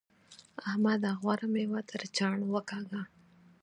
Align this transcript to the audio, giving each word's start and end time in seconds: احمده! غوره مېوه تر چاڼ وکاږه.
احمده! 0.67 1.11
غوره 1.21 1.47
مېوه 1.53 1.81
تر 1.89 2.01
چاڼ 2.15 2.37
وکاږه. 2.53 3.01